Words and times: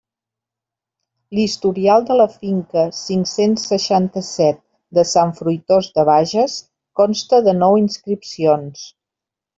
L'historial 1.39 2.07
de 2.07 2.15
la 2.21 2.25
finca 2.37 2.85
cinc-cents 3.01 3.67
seixanta-set 3.73 4.59
de 4.99 5.03
Sant 5.13 5.37
Fruitós 5.41 5.91
de 6.01 6.07
Bages 6.11 6.57
consta 7.03 7.43
de 7.51 7.57
nou 7.61 7.81
inscripcions. 7.87 8.89